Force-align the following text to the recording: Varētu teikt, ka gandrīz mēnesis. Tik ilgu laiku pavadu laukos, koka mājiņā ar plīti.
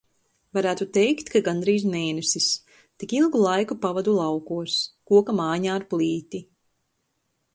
Varētu 0.57 0.85
teikt, 0.97 1.27
ka 1.33 1.41
gandrīz 1.47 1.83
mēnesis. 1.95 2.47
Tik 3.03 3.13
ilgu 3.19 3.43
laiku 3.43 3.77
pavadu 3.85 4.17
laukos, 4.21 4.79
koka 5.13 5.35
mājiņā 5.43 5.75
ar 5.77 5.89
plīti. 5.95 6.45